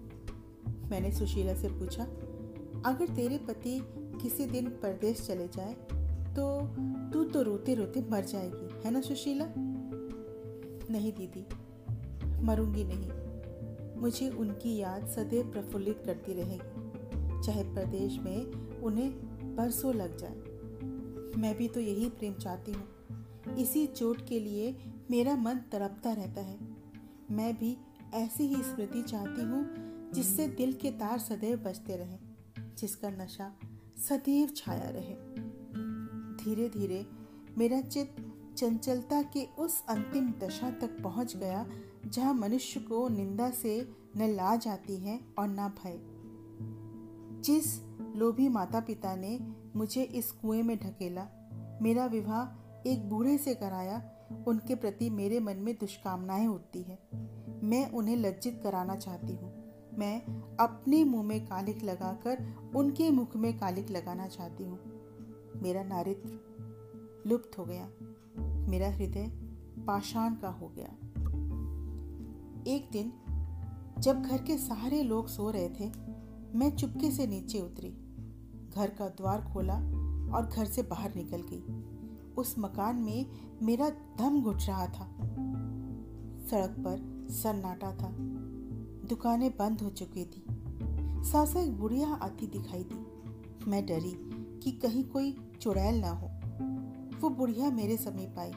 मैंने 0.68 1.12
सुशीला 1.12 1.54
से 1.54 1.68
पूछा 1.68 2.04
अगर 2.87 3.14
तेरे 3.14 3.38
पति 3.38 3.78
किसी 4.23 4.47
दिन 4.47 4.69
परदेश 4.83 5.21
चले 5.26 5.47
जाए 5.49 5.75
तो 6.35 6.45
तू 7.12 7.25
तो 7.25 7.43
रोते 7.43 7.75
रोते 7.75 8.00
मर 8.11 8.25
जाएगी, 8.25 8.69
है 8.85 8.90
ना 8.90 9.00
सुशीला? 9.00 9.47
नहीं, 10.90 11.12
दीदी, 11.12 11.45
मरूँगी 12.43 12.85
नहीं। 12.85 14.00
मुझे 14.00 14.28
उनकी 14.31 14.76
याद 14.76 15.07
सदैव 15.07 15.50
प्रफुल्लित 15.52 16.02
करती 16.07 16.33
रहेगी, 16.33 17.43
चाहे 17.43 17.62
प्रदेश 17.64 18.19
में 18.19 18.81
उन्हें 18.81 19.57
बरसों 19.57 19.95
लग 19.95 20.16
जाए। 20.19 21.40
मैं 21.40 21.57
भी 21.57 21.69
तो 21.69 21.81
यही 21.81 22.09
प्रेम 22.09 22.35
चाहती 22.35 22.73
हूँ। 22.73 23.57
इसी 23.59 23.87
चोट 23.87 24.26
के 24.28 24.40
लिए 24.40 24.75
मेरा 25.11 25.37
मन 25.37 25.61
तड़पता 25.73 26.12
रहता 26.12 26.40
है। 26.40 26.59
मैं 27.31 27.55
भी 27.57 27.76
ऐसी 28.14 28.47
ही 28.47 28.62
स्मृति 28.62 29.02
चाहती 29.02 29.43
हूँ 29.43 29.64
जिससे 30.14 30.49
दिल 30.49 30.73
के 30.73 30.90
तार 30.90 31.19
सदैव 31.19 31.59
बजते 31.59 31.97
रहे। 31.97 32.25
जिसका 32.78 33.11
नशा 33.11 33.56
सदैव 34.09 34.49
छाया 34.56 34.88
रहे। 34.88 35.14
धीरे 36.45 36.68
धीरे 36.68 37.06
मेरा 37.59 37.80
चित्त 37.80 38.33
चंचलता 38.56 39.23
के 39.23 39.45
उस 39.59 39.85
अंतिम 39.88 40.35
दशा 40.42 40.71
तक 40.71 41.02
पहुँच 41.02 41.37
गया, 41.37 41.66
जहाँ 42.06 42.35
मनुष्य 42.35 42.80
को 42.80 43.09
निंदा 43.09 43.50
से 43.50 43.88
न 44.16 44.28
लाज 44.28 44.68
आती 44.68 44.97
है 44.97 45.21
और 45.38 45.49
न 45.49 45.68
भय। 45.68 45.99
जिस 47.42 47.80
लोभी 48.16 48.49
माता 48.49 48.80
पिता 48.80 49.16
ने 49.16 49.38
मुझे 49.76 50.02
इस 50.02 50.33
कुएँ 50.33 50.62
में 50.62 50.78
ढकेला, 50.78 51.28
मेरा 51.83 52.06
विवाह 52.06 52.88
एक 52.88 53.09
बूढ़े 53.09 53.38
से 53.38 53.54
कराया, 53.54 54.11
उनके 54.49 54.75
प्रति 54.75 55.11
मेरे 55.11 55.40
मन 55.40 55.56
में 55.56 55.75
दुष्कामनाएँ 55.75 56.47
उठती 56.47 56.83
है। 56.83 56.99
मैं 57.62 57.90
उन्हें 57.90 58.16
लज्जित 58.16 58.61
कराना 58.62 58.97
चाहती 58.97 59.33
हूँ। 59.33 59.65
मैं 59.99 60.23
अपने 60.57 61.05
मुँह 61.05 61.23
में 61.23 61.47
कालिक 61.47 61.85
लगाकर 61.85 62.55
उनके 62.76 63.11
मुख 63.11 63.37
में 63.37 63.59
कालिक 63.59 63.91
लगाना 63.91 64.29
चाहती 64.29 64.65
हूँ। 64.65 64.79
मेरा 65.62 65.83
नारित्र 65.83 66.41
लुप्त 67.26 67.59
हो 67.59 67.65
गया। 67.65 67.91
मेरा 68.69 68.91
हृदय 68.91 69.26
पाषाण 69.87 70.35
का 70.35 70.49
हो 70.49 70.69
गया। 70.69 70.88
एक 72.67 72.88
दिन 72.93 73.12
जब 73.99 74.23
घर 74.23 74.43
के 74.43 74.59
सारे 74.59 75.03
लोग 75.03 75.29
सो 75.29 75.50
रहे 75.50 75.69
थे, 75.69 75.93
मैं 76.59 76.76
चुपके 76.76 77.11
से 77.11 77.26
नीचे 77.26 77.61
उतरी। 77.61 77.91
घर 78.75 78.91
का 78.91 79.09
द्वार 79.09 79.50
खोला 79.53 79.75
और 80.37 80.50
घर 80.57 80.65
से 80.65 80.83
बाहर 80.83 81.15
निकल 81.15 81.43
गई। 81.53 81.65
उस 82.35 82.55
मकान 82.59 82.97
में 82.97 83.26
मेरा 83.62 83.91
दम 83.91 84.43
घुट 84.43 84.59
रहा 84.69 84.87
था। 84.87 85.07
सड़क 86.47 86.71
पर 86.71 87.26
सन्नाटा 87.31 87.93
था। 87.93 88.43
दुकानें 89.06 89.56
बंद 89.56 89.80
हो 89.80 89.90
चुकी 89.90 90.25
थी। 90.25 90.44
सासा 91.25 91.60
एक 91.60 91.76
बुढ़िया 91.78 92.14
आती 92.14 92.46
दिखाई 92.46 92.84
दी। 92.84 93.06
मैं 93.70 93.86
डरी 93.86 94.12
कि 94.62 94.72
कहीं 94.72 95.04
कोई 95.04 95.36
चुड़ैल 95.60 96.00
ना 96.00 96.10
हो। 96.10 96.26
वो 97.20 97.30
बुढ़िया 97.30 97.70
मेरे 97.70 97.96
समीप 97.96 98.38
आई। 98.38 98.52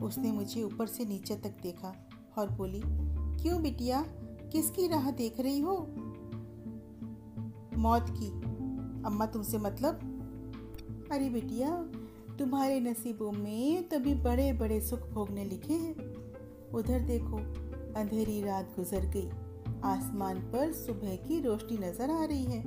उसने 0.00 0.32
मुझे 0.32 0.62
ऊपर 0.62 0.86
से 0.86 1.04
नीचे 1.04 1.36
तक 1.36 1.56
देखा 1.62 2.08
और 2.38 2.50
बोली, 2.50 2.82
क्यों 3.42 3.62
बिटिया, 3.62 4.04
किसकी 4.52 4.88
राह 4.88 5.10
देख 5.10 5.40
रही 5.40 5.60
हो? 5.60 5.76
मौत 7.78 8.06
की। 8.10 8.28
अम्मा 9.06 9.26
तुमसे 9.26 9.58
मतलब? 9.58 9.94
अरे 11.12 11.30
बिटिया, 11.30 11.82
तुम्हारे 12.38 12.80
नसीबों 12.80 13.32
में 13.32 13.88
तभी 13.88 14.14
बड़े 14.14 14.52
बड़े 14.52 14.80
सुख 14.80 15.00
भोगने 15.00 15.44
लिखे 15.44 15.74
हैं। 15.74 15.94
उधर 16.70 17.00
देखो, 17.00 17.36
अंधेरी 18.00 18.42
रात 18.42 18.72
गुजर 18.76 19.06
गई। 19.06 19.30
आसमान 19.84 20.38
पर 20.38 20.72
सुबह 20.72 21.16
की 21.16 21.40
रोशनी 21.40 21.78
नज़र 21.78 22.10
आ 22.10 22.24
रही 22.24 22.44
है। 22.44 22.62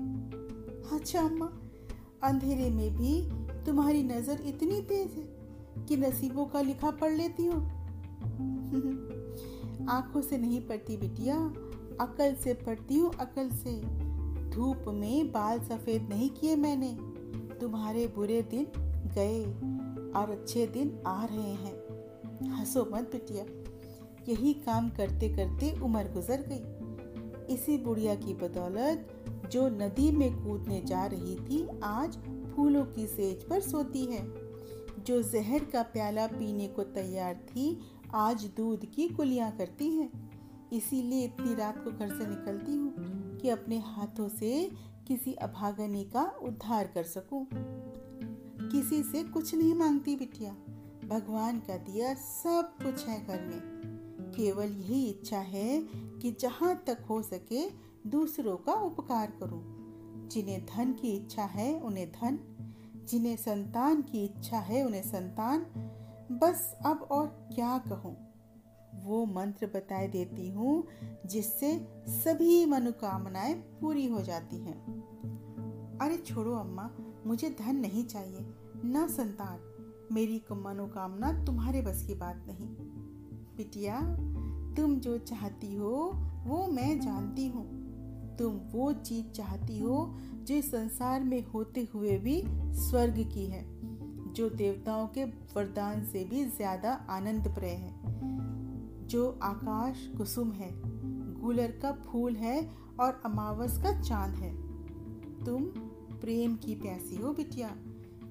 अच्छा 0.97 1.21
अम्मा, 1.21 1.49
अंधेरे 2.23 2.69
में 2.69 2.95
भी 2.95 3.29
तुम्हारी 3.65 4.03
नज़र 4.03 4.41
इतनी 4.41 4.81
तेज 4.81 5.11
है 5.11 5.37
कि 5.85 5.97
नसीबों 5.97 6.45
का 6.45 6.61
लिखा 6.61 6.91
पढ़ 6.91 7.11
लेती 7.11 7.45
हो। 7.45 7.53
आँखों 9.89 10.21
से 10.21 10.37
नहीं 10.37 10.61
पढ़ती 10.61 10.97
बिटिया, 10.97 11.53
अकल 12.01 12.35
से 12.35 12.53
पढ़ती 12.53 12.97
हूँ, 12.97 13.13
अकल 13.13 13.49
से। 13.49 13.81
धूप 14.49 14.85
में 14.87 15.31
बाल 15.31 15.59
सफ़ेद 15.59 16.09
नहीं 16.09 16.29
किए 16.29 16.55
मैंने। 16.55 16.97
तुम्हारे 17.59 18.07
बुरे 18.07 18.41
दिन 18.41 18.67
गए 19.15 19.43
और 20.19 20.31
अच्छे 20.31 20.67
दिन 20.67 21.03
आ 21.07 21.25
रहे 21.25 21.37
हैं। 21.37 22.57
हंसो 22.57 22.89
मत 22.93 23.09
बिटिया, 23.11 23.45
यही 24.29 24.53
काम 24.53 24.89
करते 24.89 25.29
करते 25.29 25.81
उम्र 25.81 26.03
गुजर 26.03 26.41
गई। 26.41 26.76
इसी 27.49 27.77
बुढ़िया 27.77 28.15
की 28.15 28.33
बदौलत 28.33 29.23
जो 29.51 29.67
नदी 29.67 30.11
में 30.11 30.43
कूदने 30.43 30.81
जा 30.81 31.05
रही 31.05 31.35
थी, 31.35 31.67
आज 31.83 32.17
फूलों 32.55 32.85
की 32.85 33.07
सेज 33.07 33.43
पर 33.43 33.59
सोती 33.59 34.05
है। 34.05 34.47
जो 35.03 35.21
जहर 35.21 35.65
का 35.65 35.83
प्याला 35.83 36.27
पीने 36.27 36.67
को 36.67 36.83
तैयार 36.83 37.35
थी, 37.35 37.79
आज 38.15 38.45
दूध 38.57 38.85
की 38.85 39.09
कुलियाँ 39.09 39.51
करती 39.51 39.89
है। 39.89 40.09
इसीलिए 40.73 41.25
इतनी 41.25 41.55
रात 41.55 41.83
को 41.83 41.91
घर 41.91 42.09
से 42.09 42.27
निकलती 42.27 42.71
हूँ 42.71 42.93
कि 43.37 43.49
अपने 43.49 43.79
हाथों 43.79 44.29
से 44.29 44.71
किसी 45.07 45.33
अभागनी 45.33 46.03
का 46.03 46.39
उद्धार 46.43 46.87
कर 46.87 47.03
सकूँ। 47.03 47.47
किसी 48.71 49.03
से 49.03 49.23
कुछ 49.23 49.55
नहीं 49.55 49.73
मांगती 49.73 50.15
बिटिया। 50.15 50.51
भगवान 51.07 51.59
का 51.59 51.77
दिया 51.77 52.13
सब 52.13 52.75
कुछ 52.83 53.05
है 53.05 53.25
घर 53.27 53.41
में। 53.41 53.76
केवल 54.37 54.65
यही 54.65 55.09
इच्छा 55.09 55.39
है 55.39 55.87
कि 55.93 56.31
जहाँ 56.39 56.83
तक 56.87 57.05
हो 57.09 57.21
सके 57.21 57.69
दूसरों 58.09 58.57
का 58.57 58.73
उपकार 58.73 59.33
करूँ। 59.39 59.77
जिन्हें 60.29 60.65
धन 60.65 60.93
की 60.93 61.11
इच्छा 61.11 61.43
है, 61.43 61.79
उन्हें 61.79 62.11
धन। 62.11 62.39
जिन्हें 63.09 63.35
संतान 63.35 64.01
की 64.01 64.25
इच्छा 64.25 64.57
है, 64.57 64.85
उन्हें 64.85 65.01
संतान। 65.01 65.59
बस 66.31 66.77
अब 66.85 67.07
और 67.11 67.27
क्या 67.27 67.77
कहूँ? 67.77 68.27
वो 69.03 69.25
मंत्र 69.25 69.67
बताए 69.67 70.07
देती 70.07 70.49
हूँ, 70.49 70.87
जिससे 71.25 71.87
सभी 72.07 72.65
मनोकामनाएँ 72.65 73.53
पूरी 73.53 74.07
हो 74.07 74.21
जाती 74.21 74.55
हैं। 74.55 74.85
अरे 76.01 76.17
छोड़ो 76.17 76.55
अम्मा, 76.55 76.91
मुझे 77.25 77.49
धन 77.49 77.75
नहीं 77.75 78.05
चाहिए, 78.05 78.53
ना 78.85 79.07
संतान। 79.07 79.59
मेरी 80.11 80.43
मनोकामना 80.51 81.45
तुम्हारे 81.45 81.81
बस 81.81 82.03
की 82.07 82.15
बात 82.15 82.45
नहीं। 82.47 82.86
बिटिया, 83.57 83.99
तुम 84.77 84.95
जो 84.95 85.17
चाहती 85.17 85.75
हो, 85.75 86.11
वो 86.45 86.67
मैं 86.67 86.99
जानती 86.99 87.47
हूँ। 87.47 87.65
तुम 88.37 88.59
वो 88.71 88.91
चीज़ 88.93 89.25
चाहती 89.25 89.79
हो, 89.79 90.15
जो 90.43 90.61
संसार 90.61 91.23
में 91.23 91.45
होते 91.45 91.87
हुए 91.93 92.17
भी 92.17 92.41
स्वर्ग 92.79 93.17
की 93.33 93.45
है, 93.45 93.63
जो 94.33 94.49
देवताओं 94.49 95.07
के 95.07 95.23
वरदान 95.25 96.03
से 96.05 96.23
भी 96.23 96.43
ज़्यादा 96.45 96.91
आनंद 97.09 97.47
प्रिय 97.47 97.71
है, 97.71 97.93
जो 99.07 99.39
आकाश 99.43 100.07
कुसुम 100.17 100.51
है, 100.51 100.71
गुलर 101.41 101.71
का 101.81 101.91
फूल 101.91 102.35
है 102.35 102.69
और 102.99 103.21
अमावस 103.25 103.77
का 103.77 104.01
चाँद 104.01 104.35
है। 104.35 104.51
तुम 105.45 105.63
प्रेम 106.21 106.55
की 106.55 106.75
प्यासी 106.75 107.15
हो 107.15 107.33
बिटिया, 107.33 107.75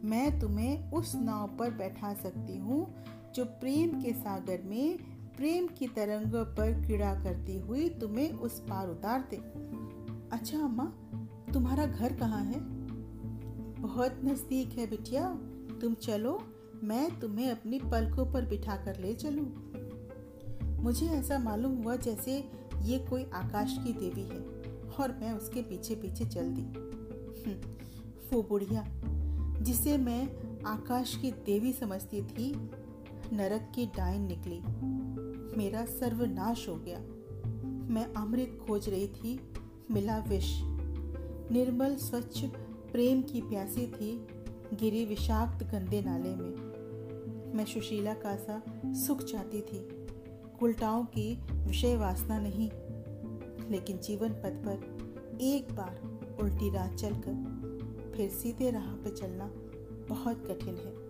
मैं 0.04 0.38
तुम्हें 0.40 0.92
उस 0.92 1.14
नाव 1.14 1.56
पर 1.58 1.70
बैठा 1.70 2.14
सकती 2.14 2.58
हूँ, 2.58 2.86
जो 3.34 3.44
प्रेम 3.44 4.00
के 4.02 4.12
सागर 4.12 4.62
में 4.62 4.98
प्रेम 5.36 5.66
की 5.66 5.86
तरंगों 5.86 6.44
पर 6.44 6.72
क्रीड़ा 6.84 7.14
करती 7.14 7.58
हुई 7.58 7.88
तुम्हें 7.88 8.32
उस 8.32 8.60
पार 8.60 8.88
उतार 8.88 9.28
दे 9.30 9.36
अच्छा 10.32 10.58
अम्मा 10.58 10.84
तुम्हारा 11.52 11.86
घर 11.86 12.12
कहाँ 12.12 12.44
है? 12.44 12.60
बहुत 13.82 14.20
नज़दीक 14.24 14.68
है 14.68 14.86
बिटिया। 14.86 15.28
तुम 15.80 15.94
चलो 15.94 16.38
मैं 16.84 17.20
तुम्हें 17.20 17.50
अपनी 17.50 17.78
पलकों 17.78 18.32
पर 18.32 18.44
बिठा 18.44 18.76
कर 18.76 19.00
ले 19.00 19.14
चलूँ। 19.14 19.46
मुझे 20.82 21.06
ऐसा 21.06 21.38
मालूम 21.38 21.82
हुआ 21.82 21.96
जैसे 21.96 22.50
ये 22.82 22.98
कोई 22.98 23.24
आकाश 23.24 23.76
की 23.84 23.92
देवी 23.92 24.22
है 24.22 24.40
और 25.00 25.18
मैं 25.20 25.32
उसके 25.32 25.62
पीछे 25.62 25.94
पीछे 25.94 26.24
चल 26.24 26.50
दी। 26.50 26.62
हम्म, 27.42 27.76
वो 28.32 28.42
बुढ़िया 28.42 28.84
जिसे 29.60 29.98
मैं 29.98 30.28
आकाश 30.66 31.16
की 31.16 31.30
देवी 31.30 31.72
समझती 31.72 32.22
थी 32.22 32.70
नरक 33.32 33.72
की 33.74 33.86
डाइन 33.86 34.22
निकली। 34.22 34.60
मेरा 35.56 35.84
सर्वनाश 35.84 36.68
हो 36.68 36.76
गया। 36.76 36.98
मैं 37.92 38.14
अमृत 38.14 38.58
खोज 38.66 38.88
रही 38.88 39.08
थी, 39.08 39.40
मिला 39.90 40.18
विष। 40.18 40.60
निर्मल 41.52 41.96
स्वच्छ 41.96 42.44
प्रेम 42.92 43.22
की 43.22 43.40
प्यासी 43.40 43.86
थी, 43.86 44.26
गिरी 44.74 45.04
विषाक्त 45.04 45.64
गंदे 45.64 46.02
नाले 46.02 46.36
में। 46.36 46.76
मैं 47.54 47.64
सुशीला 47.64 48.14
का 48.14 48.36
सा 48.36 48.62
सुख 48.86 49.22
चाहती 49.22 49.60
थी। 49.60 50.06
उल्टाओं 50.62 51.04
की 51.04 51.38
विषय 51.52 51.96
वासना 51.96 52.38
नहीं, 52.38 52.70
लेकिन 53.70 53.98
जीवन 53.98 54.28
पथ 54.28 54.64
पर 54.66 54.96
एक 55.40 55.72
बार 55.72 56.00
उल्टी 56.40 56.70
राह 56.70 56.94
चलकर 56.94 57.56
फिर 58.16 58.30
सीधे 58.30 58.70
राह 58.70 58.94
पर 58.94 59.16
चलना 59.16 59.50
बहुत 60.14 60.44
कठिन 60.48 60.76
है। 60.76 61.06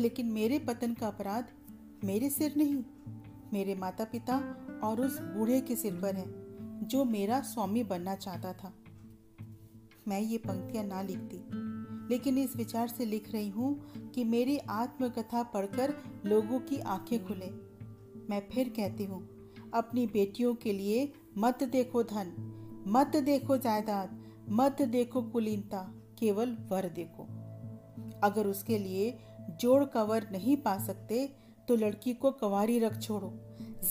लेकिन 0.00 0.26
मेरे 0.26 0.58
पतन 0.58 0.94
का 0.94 1.06
अपराध 1.06 1.44
मेरे 2.06 2.28
सिर 2.30 2.54
नहीं, 2.56 2.74
मेरे 3.52 3.74
माता 3.74 4.04
पिता 4.04 4.36
और 4.84 5.00
उस 5.00 5.18
बूढ़े 5.20 5.60
के 5.60 5.76
सिर 5.76 5.94
पर 5.94 6.14
है, 6.14 6.24
जो 6.82 7.04
मेरा 7.04 7.40
स्वामी 7.42 7.82
बनना 7.82 8.14
चाहता 8.14 8.52
था। 8.52 8.72
मैं 10.08 10.20
ये 10.20 10.36
पंक्तियाँ 10.38 10.84
ना 10.84 11.00
लिखती, 11.02 11.40
लेकिन 12.10 12.38
इस 12.38 12.54
विचार 12.56 12.88
से 12.88 13.04
लिख 13.04 13.30
रही 13.32 13.48
हूँ 13.48 14.10
कि 14.14 14.24
मेरी 14.24 14.56
आत्मकथा 14.58 15.42
पढ़कर 15.42 15.94
लोगों 16.26 16.60
की 16.60 16.78
आँखें 16.78 17.26
खुले। 17.26 17.50
मैं 18.30 18.40
फिर 18.48 18.68
कहती 18.68 19.04
हूँ, 19.04 19.20
अपनी 19.74 20.06
बेटियों 20.06 20.54
के 20.54 20.72
लिए 20.72 21.12
मत 21.38 21.62
देखो 21.62 22.02
धन, 22.02 22.32
मत 22.88 23.16
देखो 23.16 23.56
जायदाद, 23.56 24.18
मत 24.50 24.82
देखो 24.82 25.22
कुलीनता, 25.22 25.82
केवल 26.18 26.56
वर 26.70 26.88
देखो। 26.88 27.26
अगर 28.22 28.46
उसके 28.46 28.78
लिए 28.78 29.18
जोड़ 29.60 29.84
कवर 29.84 30.28
नहीं 30.32 30.56
पा 30.56 30.76
सकते 30.78 31.45
तो 31.68 31.76
लड़की 31.76 32.14
को 32.14 32.30
कवारी 32.30 32.78
रख 32.78 32.98
छोड़ो। 32.98 33.32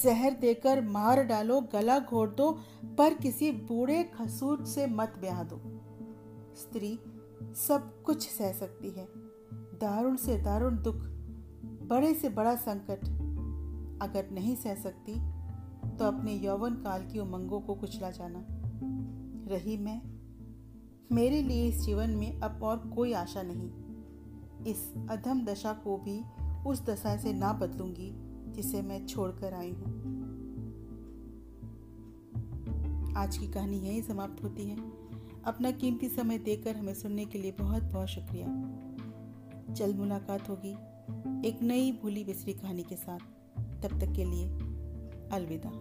जहर 0.04 0.34
देकर 0.34 0.82
मार 0.82 1.24
डालो, 1.24 1.62
गला 1.62 2.00
घोट 2.00 2.36
दो, 2.36 2.52
पर 2.98 3.14
किसी 3.14 3.52
बूढ़े 3.52 4.04
खसूट 4.04 4.64
से 4.66 4.88
मत 4.88 5.14
ब्याह 5.20 5.44
दो। 5.44 5.62
स्त्री 6.56 7.00
सब 7.56 8.04
कुछ 8.04 8.30
सह 8.30 8.52
सकती 8.54 8.90
है। 8.90 9.08
दारुण 9.76 10.16
से 10.16 10.38
दारुण 10.42 10.82
दुख, 10.82 10.96
बड़े 11.88 12.14
से 12.14 12.30
बड़ा 12.30 12.56
संकट। 12.56 13.06
अगर 14.02 14.30
नहीं 14.32 14.56
सह 14.56 14.76
सकती 14.76 15.16
तो 15.98 16.06
अपने 16.06 16.34
यौवन 16.34 16.74
काल 16.76 17.06
की 17.08 17.20
उमंगों 17.20 17.60
को 17.62 17.76
कुचला 17.76 18.10
जाना। 18.12 18.46
रही 19.48 19.78
मैं, 19.78 20.02
मेरे 21.12 21.42
लिए 21.42 21.68
इस 21.68 21.82
जीवन 21.82 22.10
में 22.10 22.40
अब 22.40 22.64
और 22.64 22.78
कोई 22.78 23.14
आशा 23.14 23.42
नहीं। 23.46 23.70
इस 24.66 24.94
अधम 25.10 25.46
दशा 25.46 25.74
को 25.74 25.98
भी 25.98 26.22
उस 26.66 26.86
दशा 26.86 27.18
से 27.18 27.34
ना 27.34 27.54
बदलूँगी 27.54 28.12
जिसे 28.52 28.82
मैं 28.82 29.06
छोड़कर 29.06 29.54
आई 29.54 29.72
हूँ। 29.72 30.16
आज 33.18 33.38
की 33.38 33.48
कहानी 33.48 33.78
यही 33.78 34.02
समाप्त 34.02 34.44
होती 34.44 34.64
है। 34.64 34.78
अपना 35.46 35.72
कीमती 35.72 36.10
समय 36.10 36.38
देकर 36.38 36.76
हमें 36.76 36.94
सुनने 36.94 37.26
के 37.26 37.40
लिए 37.40 37.52
बहुत 37.52 37.84
बहुत 37.84 38.08
शुक्रिया। 38.08 38.48
जल्द 39.74 39.96
मुलाकात 39.96 40.50
होगी 40.50 40.74
एक 41.48 41.60
नई 41.62 41.92
भूली 41.92 42.24
बिसरी 42.24 42.54
कहानी 42.54 42.84
के 42.84 42.96
साथ। 42.96 43.20
तब 43.84 44.00
तक 44.00 44.14
के 44.14 44.26
लिए 44.26 44.46
अलविदा। 45.32 45.72